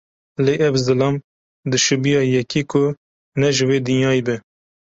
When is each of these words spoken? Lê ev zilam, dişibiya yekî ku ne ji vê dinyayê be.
Lê 0.45 0.53
ev 0.67 0.75
zilam, 0.85 1.15
dişibiya 1.71 2.23
yekî 2.35 2.61
ku 2.71 2.83
ne 3.39 3.49
ji 3.55 3.63
vê 3.69 3.77
dinyayê 3.85 4.21
be. 4.27 4.35